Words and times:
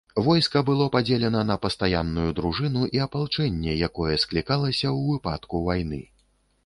Войска 0.27 0.59
было 0.67 0.85
падзелена 0.95 1.43
на 1.49 1.57
пастаянную 1.65 2.25
дружыну 2.39 2.83
і 2.97 3.03
апалчэнне, 3.07 3.75
якое 3.89 4.15
склікалася 4.25 4.85
ў 4.85 4.99
выпадку 5.11 5.55
вайны. 5.69 6.01